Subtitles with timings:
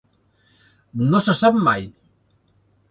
[1.11, 1.87] No se sap mai!